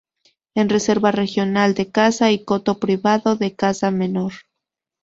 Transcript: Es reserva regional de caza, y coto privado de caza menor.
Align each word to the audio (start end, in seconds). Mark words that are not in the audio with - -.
Es 0.55 0.67
reserva 0.67 1.11
regional 1.11 1.75
de 1.75 1.91
caza, 1.91 2.31
y 2.31 2.43
coto 2.43 2.79
privado 2.79 3.35
de 3.35 3.53
caza 3.53 3.91
menor. 3.91 4.33